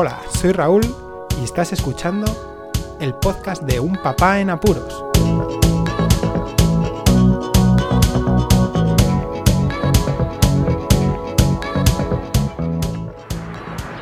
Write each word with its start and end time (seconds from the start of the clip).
Hola, 0.00 0.20
soy 0.28 0.52
Raúl 0.52 0.82
y 1.40 1.42
estás 1.42 1.72
escuchando 1.72 2.24
el 3.00 3.14
podcast 3.14 3.64
de 3.64 3.80
Un 3.80 3.96
Papá 3.96 4.38
en 4.38 4.48
Apuros. 4.48 5.04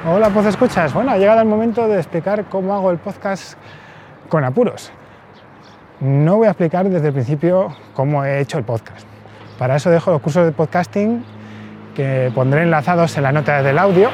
Hola, 0.06 0.28
pues 0.34 0.44
escuchas. 0.44 0.92
Bueno, 0.92 1.12
ha 1.12 1.16
llegado 1.16 1.40
el 1.40 1.48
momento 1.48 1.88
de 1.88 1.96
explicar 1.96 2.44
cómo 2.50 2.74
hago 2.74 2.90
el 2.90 2.98
podcast 2.98 3.54
con 4.28 4.44
apuros. 4.44 4.92
No 6.00 6.36
voy 6.36 6.46
a 6.46 6.50
explicar 6.50 6.86
desde 6.90 7.06
el 7.06 7.14
principio 7.14 7.74
cómo 7.94 8.22
he 8.22 8.40
hecho 8.40 8.58
el 8.58 8.64
podcast. 8.64 9.06
Para 9.58 9.76
eso 9.76 9.88
dejo 9.88 10.10
los 10.10 10.20
cursos 10.20 10.44
de 10.44 10.52
podcasting 10.52 11.24
que 11.94 12.30
pondré 12.34 12.64
enlazados 12.64 13.16
en 13.16 13.22
la 13.22 13.32
nota 13.32 13.62
del 13.62 13.78
audio 13.78 14.10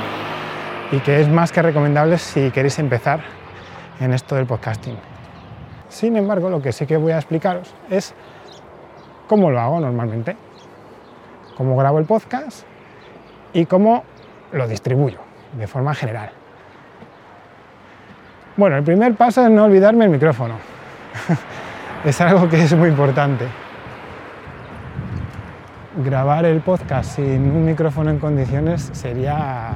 y 0.92 1.00
que 1.00 1.20
es 1.20 1.28
más 1.28 1.50
que 1.50 1.62
recomendable 1.62 2.18
si 2.18 2.50
queréis 2.50 2.78
empezar 2.78 3.20
en 3.98 4.12
esto 4.12 4.36
del 4.36 4.46
podcasting. 4.46 4.96
Sin 5.88 6.16
embargo, 6.16 6.50
lo 6.50 6.60
que 6.60 6.70
sí 6.72 6.86
que 6.86 6.98
voy 6.98 7.12
a 7.12 7.16
explicaros 7.16 7.74
es 7.90 8.14
cómo 9.26 9.50
lo 9.50 9.58
hago 9.58 9.80
normalmente, 9.80 10.36
cómo 11.56 11.76
grabo 11.76 11.98
el 11.98 12.04
podcast 12.04 12.64
y 13.54 13.64
cómo 13.64 14.04
lo 14.52 14.68
distribuyo 14.68 15.18
de 15.58 15.66
forma 15.66 15.94
general. 15.94 16.30
Bueno, 18.56 18.76
el 18.76 18.84
primer 18.84 19.14
paso 19.14 19.42
es 19.44 19.50
no 19.50 19.64
olvidarme 19.64 20.04
el 20.04 20.10
micrófono. 20.10 20.56
es 22.04 22.20
algo 22.20 22.50
que 22.50 22.62
es 22.62 22.74
muy 22.74 22.90
importante. 22.90 23.46
Grabar 26.04 26.44
el 26.44 26.60
podcast 26.60 27.16
sin 27.16 27.50
un 27.50 27.64
micrófono 27.64 28.10
en 28.10 28.18
condiciones 28.18 28.90
sería 28.92 29.74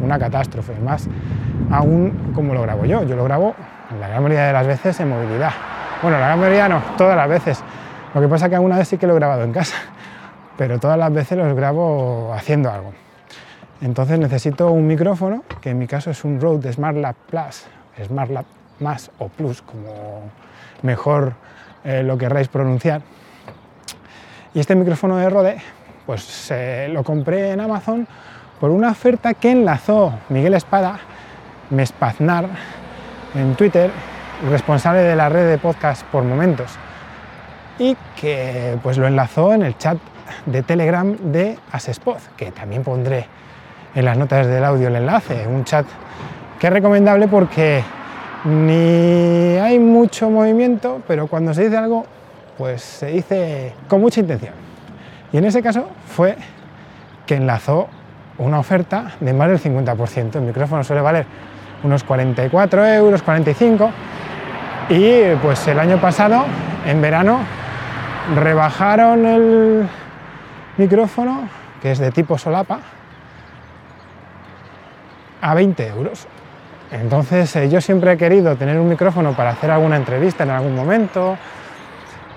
una 0.00 0.18
catástrofe, 0.18 0.74
más 0.80 1.08
aún 1.70 2.32
como 2.34 2.54
lo 2.54 2.62
grabo 2.62 2.84
yo. 2.84 3.02
Yo 3.04 3.16
lo 3.16 3.24
grabo 3.24 3.54
la 3.98 4.08
gran 4.08 4.22
mayoría 4.22 4.46
de 4.46 4.52
las 4.52 4.66
veces 4.66 4.98
en 5.00 5.08
movilidad. 5.08 5.52
Bueno, 6.02 6.18
la 6.18 6.26
gran 6.26 6.40
mayoría 6.40 6.68
no, 6.68 6.82
todas 6.96 7.16
las 7.16 7.28
veces. 7.28 7.62
Lo 8.14 8.20
que 8.20 8.28
pasa 8.28 8.46
es 8.46 8.50
que 8.50 8.56
alguna 8.56 8.78
vez 8.78 8.88
sí 8.88 8.98
que 8.98 9.06
lo 9.06 9.14
he 9.14 9.16
grabado 9.16 9.42
en 9.44 9.52
casa, 9.52 9.76
pero 10.56 10.78
todas 10.78 10.98
las 10.98 11.12
veces 11.12 11.38
los 11.38 11.54
grabo 11.54 12.32
haciendo 12.34 12.70
algo. 12.70 12.92
Entonces 13.80 14.18
necesito 14.18 14.70
un 14.70 14.86
micrófono, 14.86 15.42
que 15.60 15.70
en 15.70 15.78
mi 15.78 15.86
caso 15.86 16.10
es 16.10 16.24
un 16.24 16.40
Rode 16.40 16.72
SmartLab 16.72 17.14
Plus, 17.14 17.66
SmartLab 18.04 18.44
más 18.80 19.10
o 19.18 19.28
Plus, 19.28 19.62
como 19.62 20.30
mejor 20.82 21.34
eh, 21.84 22.02
lo 22.02 22.18
querráis 22.18 22.48
pronunciar. 22.48 23.02
Y 24.52 24.60
este 24.60 24.74
micrófono 24.74 25.16
de 25.16 25.30
Rode, 25.30 25.56
pues 26.04 26.52
lo 26.90 27.04
compré 27.04 27.52
en 27.52 27.60
Amazon 27.60 28.06
por 28.60 28.70
una 28.70 28.90
oferta 28.90 29.32
que 29.32 29.50
enlazó 29.50 30.12
Miguel 30.28 30.54
Espada, 30.54 31.00
Mespaznar, 31.70 32.46
en 33.34 33.54
Twitter, 33.54 33.90
responsable 34.50 35.00
de 35.00 35.16
la 35.16 35.28
red 35.28 35.48
de 35.48 35.58
podcast 35.58 36.04
por 36.04 36.22
momentos, 36.24 36.72
y 37.78 37.96
que 38.20 38.78
pues 38.82 38.98
lo 38.98 39.06
enlazó 39.06 39.54
en 39.54 39.62
el 39.62 39.78
chat 39.78 39.96
de 40.44 40.62
Telegram 40.62 41.16
de 41.32 41.58
Asespod, 41.72 42.18
que 42.36 42.52
también 42.52 42.82
pondré 42.82 43.26
en 43.94 44.04
las 44.04 44.18
notas 44.18 44.46
del 44.46 44.62
audio 44.62 44.88
el 44.88 44.96
enlace, 44.96 45.46
un 45.46 45.64
chat 45.64 45.86
que 46.58 46.66
es 46.66 46.72
recomendable 46.72 47.26
porque 47.28 47.82
ni 48.44 49.56
hay 49.56 49.78
mucho 49.78 50.28
movimiento, 50.28 51.02
pero 51.08 51.26
cuando 51.26 51.54
se 51.54 51.64
dice 51.64 51.78
algo, 51.78 52.04
pues 52.58 52.82
se 52.82 53.06
dice 53.06 53.72
con 53.88 54.02
mucha 54.02 54.20
intención. 54.20 54.52
Y 55.32 55.38
en 55.38 55.46
ese 55.46 55.62
caso 55.62 55.88
fue 56.06 56.36
que 57.26 57.36
enlazó 57.36 57.88
una 58.40 58.58
oferta 58.58 59.12
de 59.20 59.32
más 59.32 59.48
del 59.48 59.60
50%. 59.60 60.36
El 60.36 60.42
micrófono 60.42 60.82
suele 60.82 61.02
valer 61.02 61.26
unos 61.82 62.04
44 62.04 62.86
euros, 62.86 63.22
45. 63.22 63.90
Y 64.88 65.34
pues 65.42 65.66
el 65.68 65.78
año 65.78 65.98
pasado, 65.98 66.44
en 66.86 67.00
verano, 67.00 67.40
rebajaron 68.34 69.26
el 69.26 69.88
micrófono, 70.76 71.48
que 71.80 71.92
es 71.92 71.98
de 71.98 72.10
tipo 72.10 72.38
solapa, 72.38 72.80
a 75.40 75.54
20 75.54 75.86
euros. 75.88 76.26
Entonces 76.90 77.54
eh, 77.56 77.68
yo 77.68 77.80
siempre 77.80 78.12
he 78.12 78.16
querido 78.16 78.56
tener 78.56 78.78
un 78.78 78.88
micrófono 78.88 79.34
para 79.34 79.50
hacer 79.50 79.70
alguna 79.70 79.96
entrevista 79.96 80.42
en 80.44 80.50
algún 80.50 80.74
momento, 80.74 81.36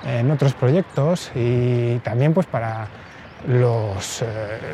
en 0.06 0.30
otros 0.30 0.54
proyectos 0.54 1.32
y 1.34 1.98
también 2.00 2.34
pues 2.34 2.46
para 2.46 2.88
los, 3.48 4.22
eh, 4.22 4.26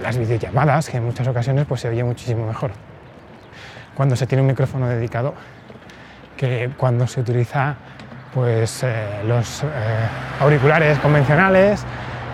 las 0.02 0.18
videollamadas, 0.18 0.90
que 0.90 0.97
en 0.97 1.06
muchas 1.06 1.28
ocasiones 1.28 1.66
pues, 1.66 1.81
se 1.81 1.90
oye 1.90 2.03
muchísimo 2.03 2.46
mejor 2.46 2.72
cuando 3.96 4.16
se 4.16 4.28
tiene 4.28 4.41
un 4.41 4.47
micrófono 4.47 4.88
dedicado 4.88 5.34
que 6.38 6.72
cuando 6.78 7.06
se 7.06 7.19
utiliza 7.19 7.75
pues, 8.34 8.84
eh, 8.84 9.24
los 9.25 9.66
auriculares 10.40 10.97
convencionales 11.00 11.84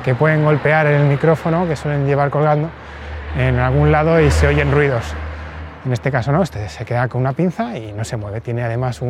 que 0.03 0.13
pueden 0.13 0.43
golpear 0.43 0.85
el 0.85 1.05
micrófono, 1.05 1.67
que 1.67 1.75
suelen 1.75 2.05
llevar 2.05 2.29
colgando 2.29 2.69
en 3.35 3.57
algún 3.57 3.91
lado 3.91 4.21
y 4.21 4.29
se 4.29 4.45
oyen 4.45 4.71
ruidos. 4.71 5.03
En 5.83 5.93
este 5.93 6.11
caso 6.11 6.31
no, 6.31 6.43
este 6.43 6.69
se 6.69 6.85
queda 6.85 7.07
con 7.07 7.21
una 7.21 7.33
pinza 7.33 7.75
y 7.75 7.91
no 7.91 8.03
se 8.03 8.15
mueve. 8.15 8.41
Tiene 8.41 8.63
además 8.63 9.01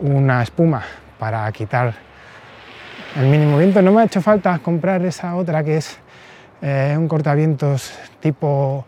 una 0.00 0.42
espuma 0.42 0.82
para 1.20 1.50
quitar 1.52 1.94
el 3.16 3.26
mínimo 3.26 3.58
viento. 3.58 3.80
No 3.80 3.92
me 3.92 4.02
ha 4.02 4.04
hecho 4.06 4.20
falta 4.20 4.58
comprar 4.58 5.04
esa 5.04 5.36
otra 5.36 5.62
que 5.62 5.76
es 5.76 6.00
eh, 6.62 6.94
un 6.96 7.08
cortavientos 7.08 7.92
tipo 8.20 8.86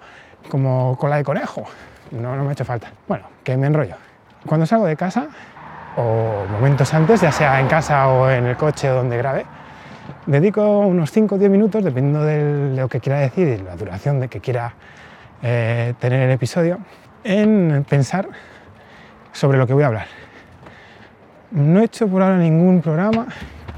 como 0.48 0.96
cola 0.98 1.16
de 1.16 1.24
conejo. 1.24 1.64
No, 2.12 2.36
no 2.36 2.44
me 2.44 2.50
ha 2.50 2.52
hecho 2.52 2.64
falta. 2.64 2.92
Bueno, 3.08 3.26
que 3.42 3.56
me 3.56 3.66
enrollo. 3.66 3.96
Cuando 4.46 4.66
salgo 4.66 4.86
de 4.86 4.96
casa, 4.96 5.28
o 5.96 6.44
momentos 6.50 6.92
antes, 6.94 7.20
ya 7.20 7.32
sea 7.32 7.60
en 7.60 7.66
casa 7.66 8.08
o 8.08 8.30
en 8.30 8.46
el 8.46 8.56
coche 8.56 8.90
o 8.90 8.94
donde 8.94 9.16
grabe, 9.16 9.44
dedico 10.26 10.80
unos 10.80 11.10
5 11.10 11.34
o 11.34 11.38
10 11.38 11.50
minutos, 11.50 11.84
dependiendo 11.84 12.24
de 12.24 12.76
lo 12.76 12.88
que 12.88 13.00
quiera 13.00 13.18
decir 13.18 13.48
y 13.48 13.58
la 13.58 13.76
duración 13.76 14.20
de 14.20 14.28
que 14.28 14.40
quiera 14.40 14.74
eh, 15.42 15.94
tener 15.98 16.22
el 16.22 16.30
episodio 16.30 16.78
en 17.22 17.84
pensar 17.88 18.28
sobre 19.32 19.58
lo 19.58 19.66
que 19.66 19.72
voy 19.72 19.82
a 19.82 19.88
hablar. 19.88 20.06
No 21.50 21.80
he 21.80 21.84
hecho 21.84 22.08
por 22.08 22.22
ahora 22.22 22.36
ningún 22.36 22.80
programa 22.80 23.26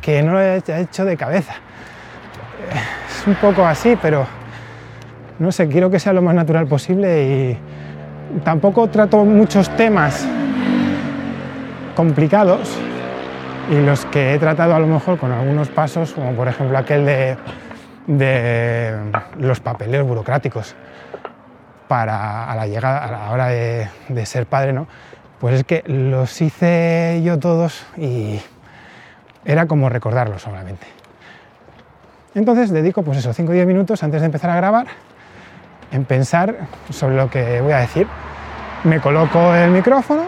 que 0.00 0.22
no 0.22 0.32
lo 0.32 0.38
haya 0.38 0.78
hecho 0.78 1.04
de 1.04 1.16
cabeza. 1.16 1.54
Un 3.26 3.34
poco 3.34 3.64
así, 3.64 3.98
pero 4.00 4.26
no 5.38 5.52
sé, 5.52 5.68
quiero 5.68 5.90
que 5.90 5.98
sea 5.98 6.12
lo 6.12 6.22
más 6.22 6.34
natural 6.34 6.66
posible 6.66 7.24
y 7.24 8.40
tampoco 8.44 8.88
trato 8.88 9.24
muchos 9.24 9.68
temas 9.76 10.26
complicados 11.94 12.76
y 13.70 13.80
los 13.80 14.04
que 14.06 14.34
he 14.34 14.38
tratado 14.38 14.74
a 14.74 14.78
lo 14.78 14.86
mejor 14.86 15.18
con 15.18 15.32
algunos 15.32 15.68
pasos, 15.68 16.12
como 16.12 16.32
por 16.32 16.46
ejemplo 16.46 16.78
aquel 16.78 17.04
de, 17.04 17.36
de 18.06 18.94
los 19.38 19.60
papeles 19.60 20.02
burocráticos 20.02 20.76
para 21.88 22.50
a 22.50 22.56
la 22.56 22.66
llegada, 22.66 23.04
a 23.04 23.10
la 23.10 23.30
hora 23.30 23.48
de, 23.48 24.26
ser 24.26 24.46
padre, 24.46 24.72
¿no? 24.72 24.86
Pues 25.40 25.56
es 25.56 25.64
que 25.64 25.82
los 25.86 26.40
hice 26.40 27.20
yo 27.24 27.38
todos 27.38 27.84
y 27.96 28.40
era 29.44 29.66
como 29.66 29.88
recordarlos 29.88 30.42
solamente. 30.42 30.86
Entonces 32.36 32.70
dedico 32.70 33.02
pues 33.02 33.16
eso, 33.16 33.32
5 33.32 33.50
o 33.50 33.54
10 33.54 33.66
minutos 33.66 34.02
antes 34.02 34.20
de 34.20 34.26
empezar 34.26 34.50
a 34.50 34.56
grabar 34.56 34.86
en 35.90 36.04
pensar 36.04 36.68
sobre 36.90 37.16
lo 37.16 37.30
que 37.30 37.62
voy 37.62 37.72
a 37.72 37.78
decir. 37.78 38.06
Me 38.84 39.00
coloco 39.00 39.54
el 39.54 39.70
micrófono 39.70 40.24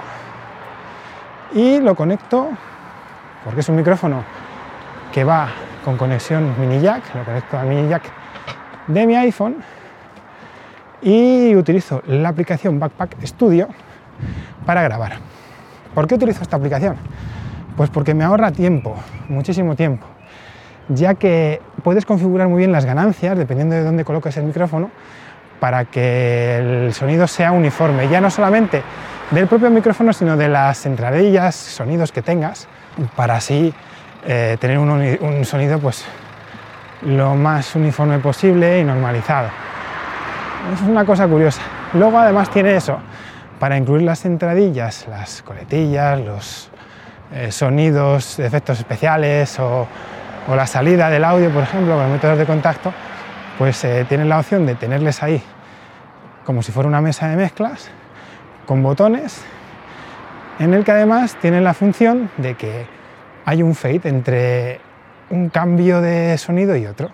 y 1.52 1.80
lo 1.80 1.94
conecto, 1.94 2.48
porque 3.44 3.60
es 3.60 3.68
un 3.68 3.76
micrófono 3.76 4.24
que 5.12 5.22
va 5.22 5.50
con 5.84 5.98
conexión 5.98 6.58
mini 6.58 6.80
jack, 6.80 7.14
lo 7.14 7.24
conecto 7.24 7.58
al 7.58 7.66
mini 7.66 7.86
jack 7.90 8.04
de 8.86 9.06
mi 9.06 9.14
iPhone 9.14 9.56
y 11.02 11.54
utilizo 11.56 12.02
la 12.06 12.30
aplicación 12.30 12.80
Backpack 12.80 13.22
Studio 13.26 13.68
para 14.64 14.80
grabar. 14.80 15.18
¿Por 15.94 16.06
qué 16.06 16.14
utilizo 16.14 16.40
esta 16.40 16.56
aplicación? 16.56 16.96
Pues 17.76 17.90
porque 17.90 18.14
me 18.14 18.24
ahorra 18.24 18.50
tiempo, 18.50 18.96
muchísimo 19.28 19.76
tiempo, 19.76 20.06
ya 20.88 21.12
que 21.12 21.60
puedes 21.88 22.04
configurar 22.04 22.48
muy 22.48 22.58
bien 22.58 22.70
las 22.70 22.84
ganancias 22.84 23.38
dependiendo 23.38 23.74
de 23.74 23.82
dónde 23.82 24.04
coloques 24.04 24.36
el 24.36 24.44
micrófono 24.44 24.90
para 25.58 25.86
que 25.86 26.58
el 26.58 26.92
sonido 26.92 27.26
sea 27.26 27.50
uniforme, 27.50 28.10
ya 28.10 28.20
no 28.20 28.30
solamente 28.30 28.82
del 29.30 29.46
propio 29.46 29.70
micrófono, 29.70 30.12
sino 30.12 30.36
de 30.36 30.50
las 30.50 30.84
entradillas, 30.84 31.54
sonidos 31.54 32.12
que 32.12 32.20
tengas, 32.20 32.68
para 33.16 33.36
así 33.36 33.72
eh, 34.26 34.58
tener 34.60 34.78
un, 34.78 35.44
sonido 35.46 35.78
pues, 35.78 36.04
lo 37.00 37.34
más 37.36 37.74
uniforme 37.74 38.18
posible 38.18 38.80
y 38.80 38.84
normalizado. 38.84 39.48
Es 40.74 40.82
una 40.82 41.06
cosa 41.06 41.26
curiosa. 41.26 41.62
Luego 41.94 42.18
además 42.18 42.50
tiene 42.50 42.76
eso, 42.76 42.98
para 43.58 43.78
incluir 43.78 44.02
las 44.02 44.26
entradillas, 44.26 45.06
las 45.08 45.40
coletillas, 45.40 46.20
los 46.20 46.68
eh, 47.32 47.50
sonidos, 47.50 48.38
efectos 48.40 48.78
especiales 48.78 49.58
o, 49.58 49.88
la 50.56 50.66
salida 50.66 51.10
del 51.10 51.24
audio, 51.24 51.50
por 51.50 51.62
ejemplo, 51.62 51.94
con 51.94 52.02
los 52.04 52.12
métodos 52.12 52.38
de 52.38 52.46
contacto, 52.46 52.92
pues 53.58 53.84
eh, 53.84 54.06
tienen 54.08 54.28
la 54.28 54.38
opción 54.38 54.66
de 54.66 54.74
tenerles 54.74 55.22
ahí 55.22 55.42
como 56.48 56.62
si 56.62 56.72
fuera 56.72 56.88
una 56.88 57.02
mesa 57.02 57.28
de 57.28 57.36
mezclas 57.36 57.90
con 58.64 58.82
botones 58.82 59.42
en 60.58 60.72
el 60.72 60.82
que 60.82 60.92
además 60.92 61.36
tiene 61.42 61.60
la 61.60 61.74
función 61.74 62.30
de 62.38 62.54
que 62.54 62.86
hay 63.44 63.62
un 63.62 63.74
fade 63.74 64.08
entre 64.08 64.80
un 65.30 65.50
cambio 65.50 66.00
de 66.00 66.38
sonido 66.38 66.74
y 66.76 66.86
otro. 66.86 67.10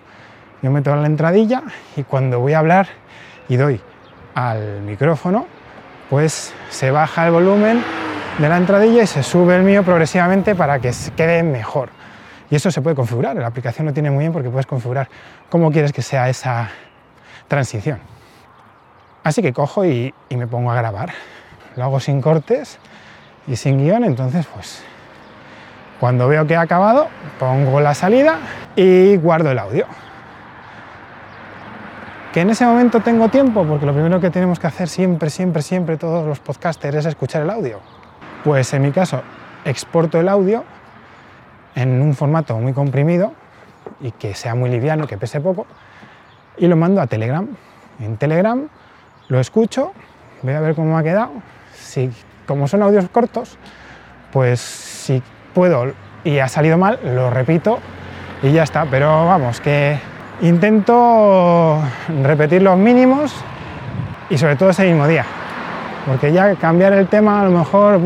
Yo 0.61 0.71
meto 0.71 0.95
la 0.95 1.05
entradilla 1.05 1.63
y 1.95 2.03
cuando 2.03 2.39
voy 2.39 2.53
a 2.53 2.59
hablar 2.59 2.87
y 3.49 3.57
doy 3.57 3.81
al 4.35 4.81
micrófono, 4.81 5.47
pues 6.09 6.53
se 6.69 6.91
baja 6.91 7.25
el 7.25 7.33
volumen 7.33 7.83
de 8.37 8.49
la 8.49 8.57
entradilla 8.57 9.03
y 9.03 9.07
se 9.07 9.21
sube 9.21 9.55
el 9.55 9.63
mío 9.63 9.83
progresivamente 9.83 10.55
para 10.55 10.79
que 10.79 10.91
quede 11.15 11.43
mejor. 11.43 11.89
Y 12.49 12.55
eso 12.55 12.69
se 12.69 12.81
puede 12.81 12.95
configurar, 12.95 13.35
la 13.35 13.47
aplicación 13.47 13.87
lo 13.87 13.93
tiene 13.93 14.11
muy 14.11 14.19
bien 14.19 14.33
porque 14.33 14.49
puedes 14.49 14.67
configurar 14.67 15.09
cómo 15.49 15.71
quieres 15.71 15.91
que 15.91 16.01
sea 16.01 16.29
esa 16.29 16.69
transición. 17.47 17.99
Así 19.23 19.41
que 19.41 19.53
cojo 19.53 19.85
y, 19.85 20.13
me 20.29 20.45
pongo 20.45 20.71
a 20.71 20.75
grabar. 20.75 21.11
Lo 21.75 21.83
hago 21.83 21.99
sin 21.99 22.21
cortes 22.21 22.77
y 23.47 23.55
sin 23.55 23.79
guion, 23.79 24.03
entonces 24.03 24.45
pues 24.53 24.83
cuando 25.99 26.27
veo 26.27 26.45
que 26.45 26.55
ha 26.55 26.61
acabado, 26.61 27.07
pongo 27.39 27.79
la 27.79 27.93
salida 27.93 28.37
y 28.75 29.15
guardo 29.17 29.51
el 29.51 29.59
audio. 29.59 29.87
Que 32.31 32.41
en 32.41 32.49
ese 32.49 32.65
momento 32.65 32.99
tengo 32.99 33.29
tiempo, 33.29 33.65
porque 33.65 33.85
lo 33.85 33.93
primero 33.93 34.19
que 34.19 34.29
tenemos 34.29 34.59
que 34.59 34.67
hacer 34.67 34.89
siempre, 34.89 35.29
siempre, 35.29 35.61
siempre 35.61 35.97
todos 35.97 36.27
los 36.27 36.39
podcasters 36.39 36.97
es 36.97 37.05
escuchar 37.05 37.41
el 37.41 37.49
audio. 37.49 37.79
Pues 38.43 38.73
en 38.73 38.81
mi 38.81 38.91
caso, 38.91 39.21
exporto 39.63 40.19
el 40.19 40.27
audio 40.27 40.65
en 41.75 42.01
un 42.01 42.15
formato 42.15 42.57
muy 42.57 42.73
comprimido 42.73 43.33
y 44.01 44.11
que 44.11 44.33
sea 44.33 44.55
muy 44.55 44.69
liviano, 44.69 45.07
que 45.07 45.17
pese 45.17 45.41
poco, 45.41 45.67
y 46.57 46.67
lo 46.67 46.75
mando 46.75 47.01
a 47.01 47.07
Telegram. 47.07 47.47
En 47.99 48.17
Telegram 48.17 48.67
lo 49.27 49.39
escucho, 49.39 49.91
voy 50.41 50.53
a 50.53 50.61
ver 50.61 50.75
cómo 50.75 50.97
ha 50.97 51.03
quedado. 51.03 51.31
Si, 51.73 52.11
como 52.47 52.67
son 52.67 52.81
audios 52.81 53.09
cortos, 53.09 53.57
pues 54.31 54.59
si 54.59 55.21
puedo 55.53 55.93
y 56.23 56.39
ha 56.39 56.47
salido 56.47 56.77
mal, 56.77 56.99
lo 57.03 57.29
repito 57.29 57.79
y 58.41 58.51
ya 58.51 58.63
está. 58.63 58.85
Pero 58.85 59.25
vamos, 59.25 59.61
que 59.61 59.99
intento 60.41 61.79
repetir 62.23 62.61
los 62.61 62.77
mínimos 62.77 63.33
y 64.29 64.37
sobre 64.37 64.55
todo 64.55 64.69
ese 64.69 64.85
mismo 64.85 65.07
día. 65.07 65.25
Porque 66.05 66.31
ya 66.31 66.55
cambiar 66.55 66.93
el 66.93 67.07
tema 67.07 67.41
a 67.41 67.45
lo 67.45 67.51
mejor, 67.51 67.99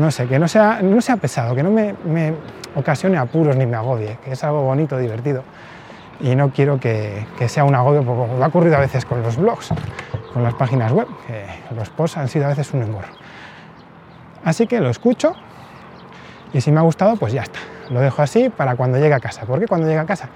no 0.00 0.10
sé, 0.10 0.26
que 0.26 0.38
no 0.38 0.48
sea, 0.48 0.80
no 0.82 1.00
sea 1.00 1.16
pesado, 1.16 1.54
que 1.54 1.62
no 1.62 1.70
me, 1.70 1.94
me, 2.04 2.34
ocasione 2.74 3.18
apuros 3.18 3.56
ni 3.56 3.66
me 3.66 3.76
agobie, 3.76 4.18
que 4.24 4.32
es 4.32 4.44
algo 4.44 4.62
bonito, 4.62 4.98
divertido. 4.98 5.42
Y 6.20 6.34
no 6.34 6.50
quiero 6.50 6.78
que, 6.78 7.26
que 7.38 7.48
sea 7.48 7.64
un 7.64 7.74
agobio, 7.74 8.02
me 8.02 8.44
ha 8.44 8.48
ocurrido 8.48 8.76
a 8.76 8.80
veces 8.80 9.04
con 9.04 9.22
los 9.22 9.36
blogs, 9.36 9.70
con 10.32 10.42
las 10.42 10.54
páginas 10.54 10.92
web, 10.92 11.06
que 11.26 11.46
los 11.74 11.88
posts 11.90 12.18
han 12.18 12.28
sido 12.28 12.46
a 12.46 12.48
veces 12.48 12.72
un 12.72 12.82
engorro. 12.82 13.08
Así 14.44 14.66
que 14.66 14.80
lo 14.80 14.90
escucho 14.90 15.34
y 16.52 16.60
si 16.60 16.72
me 16.72 16.80
ha 16.80 16.82
gustado, 16.82 17.16
pues 17.16 17.32
ya 17.32 17.42
está. 17.42 17.58
Lo 17.90 18.00
dejo 18.00 18.22
así 18.22 18.48
para 18.48 18.76
cuando 18.76 18.98
llegue 18.98 19.14
a 19.14 19.20
casa. 19.20 19.42
¿Por 19.42 19.60
qué 19.60 19.66
cuando 19.66 19.86
llegue 19.86 19.98
a 19.98 20.06
casa? 20.06 20.28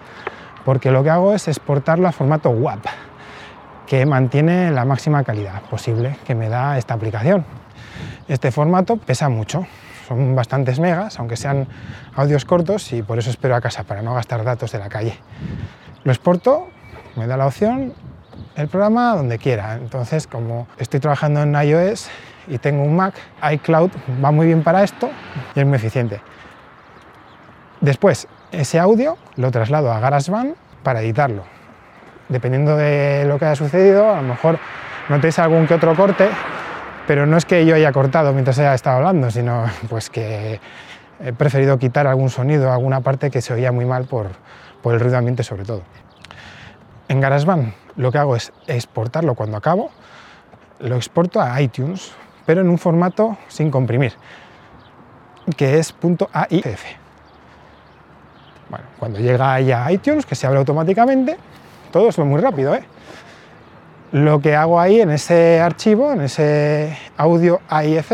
Porque 0.64 0.90
lo 0.90 1.02
que 1.02 1.10
hago 1.10 1.34
es 1.34 1.48
exportarlo 1.48 2.08
a 2.08 2.12
formato 2.12 2.50
WAP, 2.50 2.84
que 3.86 4.06
mantiene 4.06 4.70
la 4.70 4.84
máxima 4.84 5.22
calidad 5.24 5.62
posible 5.62 6.16
que 6.26 6.34
me 6.34 6.48
da 6.48 6.78
esta 6.78 6.94
aplicación. 6.94 7.44
Este 8.28 8.50
formato 8.50 8.96
pesa 8.96 9.28
mucho, 9.28 9.66
son 10.08 10.34
bastantes 10.34 10.80
megas, 10.80 11.18
aunque 11.18 11.36
sean 11.36 11.66
audios 12.14 12.44
cortos, 12.44 12.92
y 12.92 13.02
por 13.02 13.18
eso 13.18 13.30
espero 13.30 13.54
a 13.54 13.60
casa, 13.60 13.84
para 13.84 14.02
no 14.02 14.14
gastar 14.14 14.44
datos 14.44 14.72
de 14.72 14.78
la 14.78 14.88
calle. 14.88 15.18
Lo 16.04 16.12
exporto, 16.12 16.68
me 17.16 17.26
da 17.26 17.36
la 17.36 17.46
opción, 17.46 17.92
el 18.56 18.68
programa 18.68 19.14
donde 19.14 19.38
quiera. 19.38 19.74
Entonces, 19.74 20.26
como 20.26 20.66
estoy 20.78 21.00
trabajando 21.00 21.42
en 21.42 21.54
iOS, 21.54 22.08
y 22.46 22.58
tengo 22.58 22.82
un 22.82 22.96
Mac, 22.96 23.14
iCloud 23.52 23.90
va 24.22 24.30
muy 24.30 24.46
bien 24.46 24.62
para 24.62 24.82
esto 24.82 25.10
y 25.54 25.60
es 25.60 25.66
muy 25.66 25.76
eficiente. 25.76 26.20
Después, 27.80 28.28
ese 28.52 28.78
audio 28.78 29.16
lo 29.36 29.50
traslado 29.50 29.92
a 29.92 30.00
GarageBand 30.00 30.54
para 30.82 31.00
editarlo. 31.00 31.44
Dependiendo 32.28 32.76
de 32.76 33.24
lo 33.26 33.38
que 33.38 33.46
haya 33.46 33.56
sucedido, 33.56 34.12
a 34.12 34.16
lo 34.16 34.28
mejor 34.28 34.58
notéis 35.08 35.38
algún 35.38 35.66
que 35.66 35.74
otro 35.74 35.94
corte, 35.94 36.28
pero 37.06 37.26
no 37.26 37.36
es 37.36 37.44
que 37.44 37.64
yo 37.66 37.74
haya 37.74 37.92
cortado 37.92 38.32
mientras 38.32 38.58
haya 38.58 38.74
estado 38.74 38.98
hablando, 38.98 39.30
sino 39.30 39.64
pues 39.88 40.10
que 40.10 40.60
he 41.20 41.32
preferido 41.32 41.78
quitar 41.78 42.06
algún 42.06 42.30
sonido, 42.30 42.72
alguna 42.72 43.00
parte 43.00 43.30
que 43.30 43.40
se 43.40 43.52
oía 43.52 43.72
muy 43.72 43.84
mal 43.84 44.04
por, 44.04 44.28
por 44.82 44.94
el 44.94 45.00
ruido 45.00 45.18
ambiente 45.18 45.42
sobre 45.42 45.64
todo. 45.64 45.82
En 47.08 47.20
GarageBand 47.20 47.74
lo 47.96 48.10
que 48.10 48.18
hago 48.18 48.36
es 48.36 48.52
exportarlo 48.66 49.34
cuando 49.34 49.56
acabo, 49.56 49.90
lo 50.80 50.96
exporto 50.96 51.40
a 51.40 51.60
iTunes 51.60 52.12
pero 52.46 52.60
en 52.60 52.68
un 52.68 52.78
formato 52.78 53.36
sin 53.48 53.70
comprimir, 53.70 54.12
que 55.56 55.78
es 55.78 55.94
.aiff. 56.32 56.84
Bueno, 58.68 58.84
cuando 58.98 59.18
llega 59.18 59.60
ya 59.60 59.86
a 59.86 59.92
iTunes, 59.92 60.26
que 60.26 60.34
se 60.34 60.46
abre 60.46 60.58
automáticamente, 60.58 61.36
todo 61.92 62.08
es 62.08 62.18
muy 62.18 62.40
rápido. 62.40 62.74
¿eh? 62.74 62.84
Lo 64.14 64.40
que 64.40 64.54
hago 64.54 64.78
ahí 64.78 65.00
en 65.00 65.10
ese 65.10 65.60
archivo, 65.60 66.12
en 66.12 66.20
ese 66.20 66.96
audio 67.16 67.60
AIF, 67.68 68.12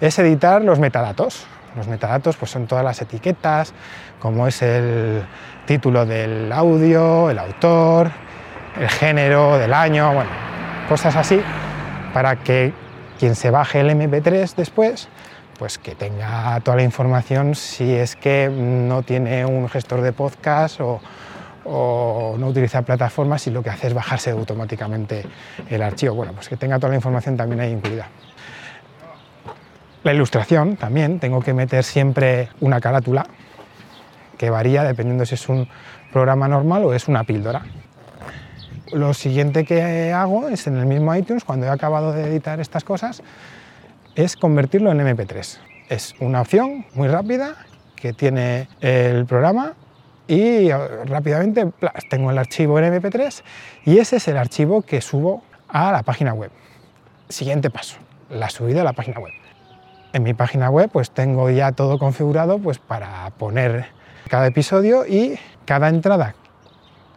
es 0.00 0.18
editar 0.18 0.64
los 0.64 0.80
metadatos. 0.80 1.46
Los 1.76 1.86
metadatos 1.86 2.36
pues, 2.36 2.50
son 2.50 2.66
todas 2.66 2.84
las 2.84 3.00
etiquetas, 3.00 3.72
como 4.18 4.48
es 4.48 4.62
el 4.62 5.22
título 5.64 6.04
del 6.06 6.50
audio, 6.50 7.30
el 7.30 7.38
autor, 7.38 8.10
el 8.80 8.88
género 8.88 9.58
del 9.58 9.72
año, 9.74 10.10
cosas 10.88 11.14
así, 11.14 11.40
para 12.12 12.34
que 12.34 12.72
quien 13.20 13.36
se 13.36 13.52
baje 13.52 13.78
el 13.78 13.90
MP3 13.90 14.56
después, 14.56 15.06
pues 15.56 15.78
que 15.78 15.94
tenga 15.94 16.58
toda 16.64 16.78
la 16.78 16.82
información 16.82 17.54
si 17.54 17.94
es 17.94 18.16
que 18.16 18.50
no 18.50 19.04
tiene 19.04 19.46
un 19.46 19.68
gestor 19.68 20.00
de 20.00 20.12
podcast 20.12 20.80
o, 20.80 21.00
no 21.68 22.46
utiliza 22.48 22.82
plataformas 22.82 23.46
y 23.46 23.50
lo 23.50 23.62
que 23.62 23.70
hace 23.70 23.88
es 23.88 23.94
bajarse 23.94 24.30
automáticamente 24.30 25.24
el 25.68 25.82
archivo. 25.82 26.14
Bueno, 26.14 26.32
pues 26.32 26.48
que 26.48 26.56
tenga 26.56 26.78
toda 26.78 26.90
la 26.90 26.96
información 26.96 27.36
también 27.36 27.60
ahí 27.60 27.72
incluida. 27.72 28.08
La 30.04 30.14
ilustración 30.14 30.76
también, 30.76 31.18
tengo 31.18 31.40
que 31.40 31.52
meter 31.52 31.84
siempre 31.84 32.48
una 32.60 32.80
carátula 32.80 33.26
que 34.38 34.48
varía 34.48 34.84
dependiendo 34.84 35.26
si 35.26 35.34
es 35.34 35.48
un 35.48 35.68
programa 36.12 36.48
normal 36.48 36.84
o 36.84 36.94
es 36.94 37.08
una 37.08 37.24
píldora. 37.24 37.62
Lo 38.92 39.12
siguiente 39.12 39.64
que 39.64 40.12
hago 40.12 40.48
es 40.48 40.66
en 40.66 40.76
el 40.76 40.86
mismo 40.86 41.14
iTunes, 41.14 41.44
cuando 41.44 41.66
he 41.66 41.68
acabado 41.68 42.12
de 42.12 42.24
editar 42.24 42.60
estas 42.60 42.84
cosas, 42.84 43.22
es 44.14 44.36
convertirlo 44.36 44.90
en 44.92 45.00
MP3. 45.00 45.58
Es 45.88 46.14
una 46.20 46.40
opción 46.40 46.86
muy 46.94 47.08
rápida 47.08 47.56
que 47.96 48.12
tiene 48.12 48.68
el 48.80 49.26
programa 49.26 49.74
y 50.28 50.70
rápidamente 50.70 51.72
tengo 52.10 52.30
el 52.30 52.38
archivo 52.38 52.78
en 52.78 53.00
MP3 53.00 53.42
y 53.86 53.98
ese 53.98 54.16
es 54.16 54.28
el 54.28 54.36
archivo 54.36 54.82
que 54.82 55.00
subo 55.00 55.42
a 55.68 55.90
la 55.90 56.02
página 56.02 56.34
web. 56.34 56.50
Siguiente 57.28 57.70
paso, 57.70 57.96
la 58.30 58.50
subida 58.50 58.82
a 58.82 58.84
la 58.84 58.92
página 58.92 59.18
web. 59.18 59.32
En 60.12 60.22
mi 60.22 60.34
página 60.34 60.70
web 60.70 60.90
pues 60.92 61.10
tengo 61.10 61.50
ya 61.50 61.72
todo 61.72 61.98
configurado 61.98 62.58
pues 62.58 62.78
para 62.78 63.30
poner 63.38 63.86
cada 64.28 64.46
episodio 64.46 65.06
y 65.06 65.38
cada 65.64 65.88
entrada 65.88 66.34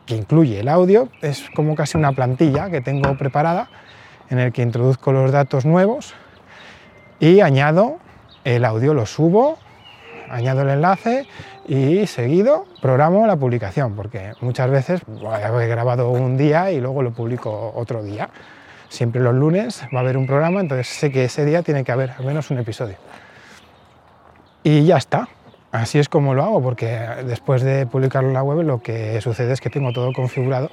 que 0.06 0.16
incluye 0.16 0.62
el 0.62 0.70
audio, 0.70 1.10
es 1.22 1.50
como 1.54 1.76
casi 1.76 1.98
una 1.98 2.14
plantilla 2.14 2.70
que 2.70 2.82
tengo 2.82 3.18
preparada 3.18 3.70
en 4.30 4.40
el 4.40 4.52
que 4.52 4.62
introduzco 4.62 5.12
los 5.12 5.32
datos 5.32 5.66
nuevos 5.66 6.14
y 7.20 7.42
añado 7.42 8.00
el 8.44 8.66
audio, 8.66 8.94
lo 8.94 9.06
subo, 9.06 9.58
añado 10.30 10.62
el 10.62 10.70
enlace 10.70 11.28
y 11.72 12.06
seguido 12.06 12.66
programo 12.82 13.26
la 13.26 13.38
publicación, 13.38 13.96
porque 13.96 14.34
muchas 14.42 14.70
veces 14.70 15.02
he 15.08 15.68
grabado 15.68 16.10
un 16.10 16.36
día 16.36 16.70
y 16.70 16.82
luego 16.82 17.02
lo 17.02 17.14
publico 17.14 17.72
otro 17.74 18.04
día. 18.04 18.30
Siempre 18.90 19.22
los 19.22 19.34
lunes 19.34 19.82
va 19.96 20.00
a 20.00 20.02
haber 20.02 20.18
un 20.18 20.28
programa, 20.28 20.60
entonces 20.60 20.88
sé 20.88 21.14
que 21.14 21.24
ese 21.24 21.46
día 21.46 21.64
tiene 21.64 21.86
que 21.86 21.94
haber 21.94 22.12
al 22.12 22.26
menos 22.26 22.52
un 22.52 22.58
episodio. 22.58 22.98
Y 24.64 24.84
ya 24.84 24.98
está, 24.98 25.30
Así 25.72 25.98
es 25.98 26.10
como 26.10 26.34
lo 26.34 26.44
hago, 26.44 26.62
porque 26.62 27.00
después 27.26 27.62
de 27.62 27.86
publicarlo 27.88 28.28
en 28.28 28.34
la 28.34 28.44
web 28.44 28.66
lo 28.66 28.82
que 28.82 29.22
sucede 29.22 29.54
es 29.54 29.62
que 29.62 29.70
tengo 29.70 29.94
todo 29.94 30.12
configurado 30.12 30.70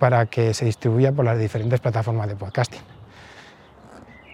para 0.00 0.26
que 0.26 0.52
se 0.52 0.64
distribuya 0.64 1.12
por 1.12 1.24
las 1.24 1.38
diferentes 1.38 1.78
plataformas 1.78 2.26
de 2.26 2.34
podcasting. 2.34 2.80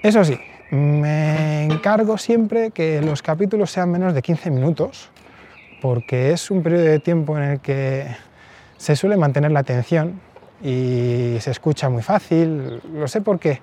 Eso 0.02 0.24
sí, 0.24 0.40
me 0.70 1.64
encargo 1.64 2.16
siempre 2.16 2.70
que 2.70 3.02
los 3.02 3.20
capítulos 3.20 3.70
sean 3.70 3.90
menos 3.90 4.14
de 4.14 4.22
15 4.22 4.50
minutos, 4.50 5.10
porque 5.80 6.32
es 6.32 6.50
un 6.50 6.62
periodo 6.62 6.84
de 6.84 6.98
tiempo 6.98 7.36
en 7.36 7.44
el 7.44 7.60
que 7.60 8.06
se 8.76 8.96
suele 8.96 9.16
mantener 9.16 9.50
la 9.50 9.60
atención 9.60 10.20
y 10.62 11.36
se 11.40 11.50
escucha 11.50 11.88
muy 11.88 12.02
fácil. 12.02 12.80
Lo 12.92 13.08
sé 13.08 13.20
porque 13.20 13.60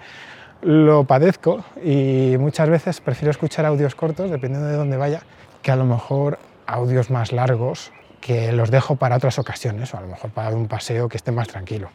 lo 0.61 1.03
padezco 1.03 1.63
y 1.83 2.35
muchas 2.39 2.69
veces 2.69 3.01
prefiero 3.01 3.31
escuchar 3.31 3.65
audios 3.65 3.95
cortos, 3.95 4.29
dependiendo 4.31 4.67
de 4.67 4.75
dónde 4.75 4.97
vaya, 4.97 5.21
que 5.61 5.71
a 5.71 5.75
lo 5.75 5.85
mejor 5.85 6.39
audios 6.65 7.09
más 7.09 7.31
largos 7.31 7.91
que 8.21 8.51
los 8.51 8.71
dejo 8.71 8.95
para 8.95 9.15
otras 9.15 9.39
ocasiones 9.39 9.93
o 9.93 9.97
a 9.97 10.01
lo 10.01 10.07
mejor 10.07 10.31
para 10.31 10.55
un 10.55 10.67
paseo 10.67 11.07
que 11.07 11.17
esté 11.17 11.31
más 11.31 11.47
tranquilo. 11.47 11.89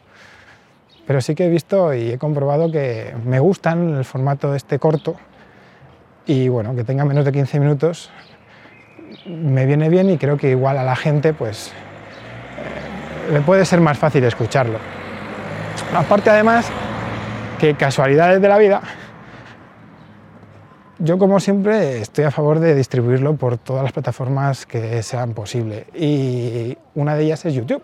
pero 1.05 1.19
sí 1.19 1.35
que 1.35 1.45
he 1.45 1.49
visto 1.49 1.93
y 1.93 2.11
he 2.11 2.17
comprobado 2.17 2.71
que 2.71 3.13
me 3.25 3.39
gustan 3.39 3.95
el 3.97 4.05
formato 4.05 4.55
este 4.55 4.79
corto 4.79 5.15
y 6.25 6.47
bueno, 6.47 6.73
que 6.75 6.85
tenga 6.85 7.03
menos 7.03 7.25
de 7.25 7.33
15 7.33 7.59
minutos 7.59 8.09
me 9.25 9.65
viene 9.65 9.89
bien 9.89 10.09
y 10.09 10.17
creo 10.17 10.37
que 10.37 10.49
igual 10.49 10.77
a 10.77 10.83
la 10.83 10.95
gente 10.95 11.33
pues 11.33 11.71
eh, 13.27 13.33
le 13.33 13.41
puede 13.41 13.65
ser 13.65 13.81
más 13.81 13.97
fácil 13.97 14.23
escucharlo. 14.23 14.79
Aparte 15.95 16.29
además 16.29 16.67
que 17.59 17.75
casualidades 17.75 18.41
de 18.41 18.47
la 18.47 18.57
vida, 18.57 18.81
yo 20.99 21.17
como 21.17 21.39
siempre 21.39 22.01
estoy 22.01 22.25
a 22.25 22.31
favor 22.31 22.59
de 22.59 22.75
distribuirlo 22.75 23.35
por 23.35 23.57
todas 23.57 23.83
las 23.83 23.91
plataformas 23.91 24.65
que 24.65 25.01
sean 25.03 25.33
posible 25.33 25.85
y 25.93 26.77
una 26.95 27.15
de 27.15 27.23
ellas 27.23 27.45
es 27.45 27.53
YouTube. 27.53 27.83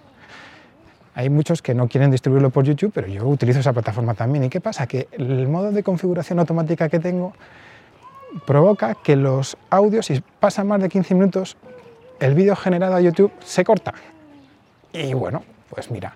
Hay 1.16 1.30
muchos 1.30 1.62
que 1.62 1.74
no 1.74 1.90
quieren 1.90 2.12
distribuirlo 2.12 2.50
por 2.50 2.64
YouTube, 2.64 2.92
pero 2.94 3.08
yo 3.08 3.28
utilizo 3.28 3.60
esa 3.60 3.74
plataforma 3.74 4.14
también. 4.14 4.46
¿Y 4.46 4.50
qué 4.50 4.62
pasa? 4.62 4.88
Que 4.88 5.10
el 5.12 5.50
modo 5.50 5.72
de 5.72 5.84
configuración 5.84 6.40
automática 6.40 6.88
que 6.88 7.00
tengo 7.00 7.34
provoca 8.46 8.96
que 8.96 9.16
los 9.16 9.58
audios, 9.70 10.08
si 10.08 10.22
pasan 10.40 10.68
más 10.68 10.82
de 10.82 10.90
15 10.90 11.14
minutos, 11.16 11.58
el 12.20 12.34
vídeo 12.34 12.56
generado 12.56 12.96
a 12.96 13.02
YouTube 13.02 13.32
se 13.44 13.64
corta. 13.64 13.94
Y 14.94 15.14
bueno, 15.14 15.44
pues 15.70 15.92
mira, 15.92 16.16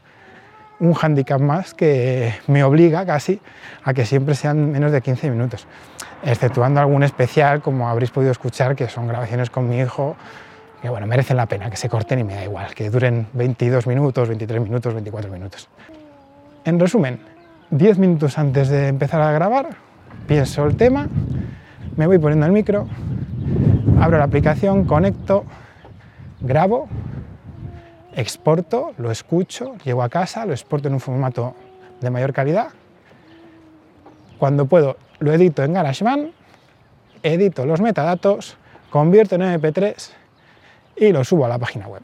un 0.79 0.93
hándicap 0.93 1.39
más 1.39 1.74
que 1.74 2.34
me 2.48 2.63
obliga 2.63 3.05
casi 3.05 3.39
a 3.84 3.93
que 3.93 4.05
siempre 4.05 4.36
sean 4.36 4.72
menos 4.72 4.91
de 4.91 5.01
15 5.01 5.29
minutos, 5.29 5.67
exceptuando 6.24 6.79
algún 6.79 7.03
especial, 7.03 7.62
como 7.62 7.89
habréis 7.89 8.12
podido 8.12 8.32
escuchar, 8.32 8.75
que 8.75 8.89
son 8.89 9.08
grabaciones 9.08 9.50
con 9.50 9.70
mi 9.70 9.79
hijo 9.79 10.15
que 10.84 10.89
bueno, 10.89 11.08
merecen 11.08 11.38
la 11.38 11.46
pena, 11.46 11.70
que 11.70 11.77
se 11.77 11.88
corten 11.88 12.20
y 12.20 12.25
me 12.25 12.36
da 12.36 12.43
igual, 12.43 12.75
que 12.75 12.89
duren 12.89 13.25
22 13.32 13.88
minutos, 13.88 14.27
23 14.27 14.62
minutos, 14.62 14.93
24 14.93 15.32
minutos. 15.32 15.70
En 16.65 16.77
resumen, 16.77 17.22
10 17.70 18.00
minutos 18.00 18.38
antes 18.38 18.67
de 18.67 18.89
empezar 18.89 19.22
a 19.22 19.32
grabar, 19.32 19.70
pienso 20.27 20.65
el 20.65 20.75
tema, 20.75 21.08
me 21.96 22.08
voy 22.08 22.18
poniendo 22.18 22.46
el 22.46 22.52
micro, 22.52 22.88
abro 24.00 24.18
la 24.18 24.24
aplicación, 24.24 24.86
conecto, 24.86 25.46
grabo, 26.42 26.88
exporto, 28.16 28.94
lo 28.98 29.12
escucho, 29.12 29.76
llego 29.84 30.04
a 30.04 30.10
casa, 30.10 30.46
lo 30.46 30.54
exporto 30.54 30.88
en 30.88 30.96
un 30.96 31.00
formato 31.00 31.56
de 32.02 32.10
mayor 32.10 32.34
calidad. 32.34 32.70
Cuando 34.38 34.66
puedo, 34.66 34.98
lo 35.20 35.32
edito 35.32 35.64
en 35.64 35.74
GarageBand, 35.74 36.32
edito 37.22 37.66
los 37.66 37.82
metadatos, 37.82 38.58
convierto 38.90 39.36
en 39.36 39.42
MP3 39.42 40.12
y 40.98 41.12
lo 41.12 41.24
subo 41.24 41.46
a 41.46 41.50
la 41.50 41.58
página 41.58 41.88
web. 41.88 42.02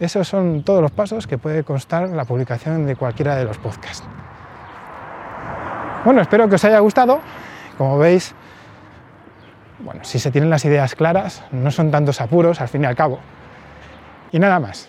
Esos 0.00 0.26
son 0.26 0.64
todos 0.64 0.82
los 0.82 0.90
pasos 0.90 1.26
que 1.26 1.38
puede 1.38 1.62
constar 1.62 2.08
la 2.10 2.24
publicación 2.24 2.86
de 2.86 2.96
cualquiera 2.96 3.36
de 3.36 3.44
los 3.44 3.58
podcasts. 3.58 4.04
Bueno, 6.04 6.20
espero 6.20 6.48
que 6.48 6.56
os 6.56 6.64
haya 6.64 6.80
gustado. 6.80 7.20
Como 7.78 7.98
veis, 7.98 8.34
bueno, 9.84 10.00
si 10.02 10.18
se 10.18 10.30
tienen 10.30 10.50
las 10.50 10.64
ideas 10.64 10.94
claras, 10.94 11.42
no 11.52 11.70
son 11.70 11.90
tantos 11.90 12.20
apuros 12.20 12.60
al 12.60 12.68
fin 12.68 12.82
y 12.82 12.86
al 12.86 12.96
cabo. 12.96 13.20
Y 14.32 14.38
nada 14.38 14.58
más. 14.58 14.88